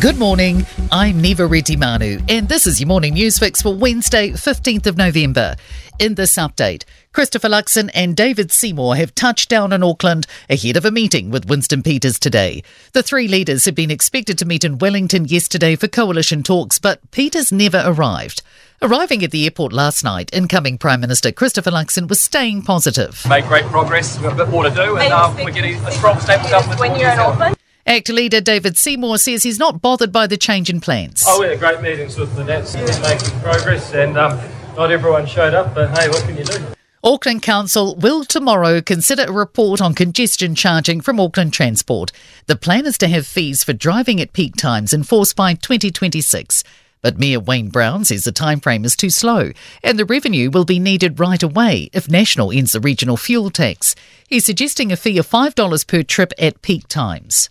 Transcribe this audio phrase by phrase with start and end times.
[0.00, 4.86] Good morning, I'm Niva Retimanu, and this is your morning news fix for Wednesday, 15th
[4.86, 5.56] of November.
[5.98, 10.84] In this update, Christopher Luxon and David Seymour have touched down in Auckland ahead of
[10.84, 12.62] a meeting with Winston Peters today.
[12.92, 17.10] The three leaders had been expected to meet in Wellington yesterday for coalition talks, but
[17.10, 18.42] Peters never arrived.
[18.80, 23.26] Arriving at the airport last night, incoming Prime Minister Christopher Luxon was staying positive.
[23.28, 25.90] Made great progress, we've got a bit more to do, and um, we're getting a
[25.90, 26.78] strong, stable government.
[26.78, 27.57] When you're in Auckland?
[27.88, 31.24] ACT leader David Seymour says he's not bothered by the change in plans.
[31.26, 34.38] Oh, we had great meetings with the Nats, making progress, and um,
[34.76, 36.58] not everyone showed up, but hey, what can you do?
[37.02, 42.12] Auckland Council will tomorrow consider a report on congestion charging from Auckland Transport.
[42.44, 46.64] The plan is to have fees for driving at peak times enforced by 2026.
[47.00, 50.78] But Mayor Wayne Brown says the timeframe is too slow and the revenue will be
[50.78, 53.94] needed right away if National ends the regional fuel tax.
[54.28, 57.48] He's suggesting a fee of $5 per trip at peak times.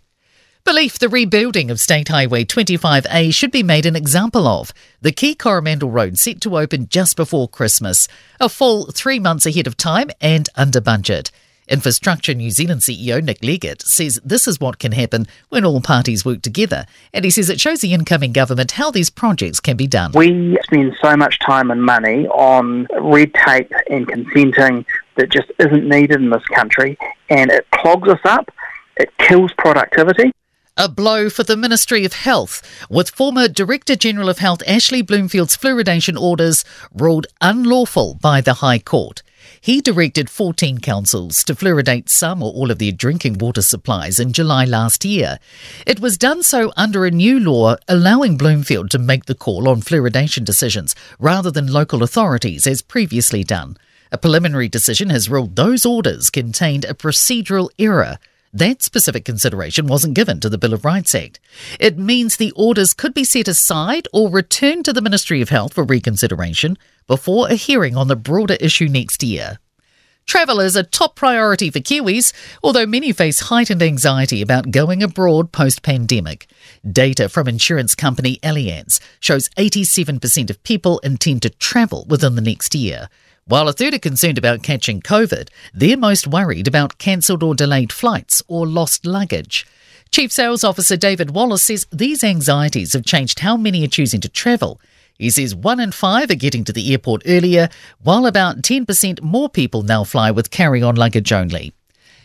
[0.67, 4.73] Belief the rebuilding of State Highway 25A should be made an example of.
[5.01, 8.09] The key Coromandel Road set to open just before Christmas,
[8.41, 11.31] a full three months ahead of time and under budget.
[11.69, 16.25] Infrastructure New Zealand CEO Nick Leggett says this is what can happen when all parties
[16.25, 19.87] work together, and he says it shows the incoming government how these projects can be
[19.87, 20.11] done.
[20.15, 25.87] We spend so much time and money on red tape and consenting that just isn't
[25.87, 26.97] needed in this country,
[27.29, 28.51] and it clogs us up,
[28.97, 30.33] it kills productivity.
[30.79, 35.57] A blow for the Ministry of Health, with former Director General of Health Ashley Bloomfield's
[35.57, 39.23] fluoridation orders ruled unlawful by the High Court.
[39.59, 44.33] He directed 14 councils to fluoridate some or all of their drinking water supplies in
[44.33, 45.39] July last year.
[45.87, 49.81] It was done so under a new law allowing Bloomfield to make the call on
[49.81, 53.77] fluoridation decisions rather than local authorities as previously done.
[54.11, 58.19] A preliminary decision has ruled those orders contained a procedural error.
[58.53, 61.39] That specific consideration wasn't given to the Bill of Rights Act.
[61.79, 65.73] It means the orders could be set aside or returned to the Ministry of Health
[65.73, 69.59] for reconsideration before a hearing on the broader issue next year.
[70.27, 75.53] Travel is a top priority for Kiwis, although many face heightened anxiety about going abroad
[75.53, 76.47] post pandemic.
[76.89, 82.75] Data from insurance company Allianz shows 87% of people intend to travel within the next
[82.75, 83.07] year.
[83.47, 87.93] While a third are concerned about catching COVID, they're most worried about cancelled or delayed
[87.93, 89.65] flights or lost luggage.
[90.11, 94.27] Chief Sales Officer David Wallace says these anxieties have changed how many are choosing to
[94.27, 94.81] travel.
[95.17, 97.69] He says one in five are getting to the airport earlier,
[98.03, 101.71] while about 10% more people now fly with carry on luggage only.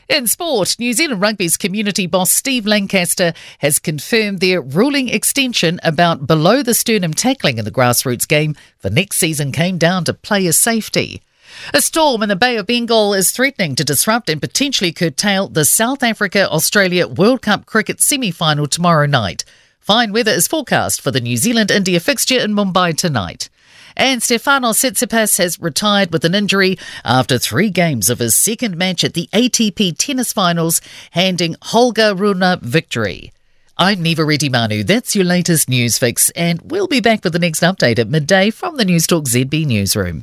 [0.09, 6.27] In sport, New Zealand Rugby's community boss Steve Lancaster has confirmed their ruling extension about
[6.27, 10.53] below the sternum tackling in the grassroots game for next season came down to player
[10.53, 11.23] safety.
[11.73, 15.65] A storm in the Bay of Bengal is threatening to disrupt and potentially curtail the
[15.65, 19.45] South Africa Australia World Cup cricket semi final tomorrow night.
[19.79, 23.49] Fine weather is forecast for the New Zealand India fixture in Mumbai tonight.
[23.97, 29.05] And Stefanos Tsitsipas has retired with an injury after three games of his second match
[29.05, 30.81] at the ATP tennis finals,
[31.13, 33.33] handing Holger Rune victory.
[33.79, 34.87] I'm Niva Retimanu.
[34.87, 38.51] That's your latest news fix, and we'll be back with the next update at midday
[38.51, 40.23] from the Newstalk ZB newsroom.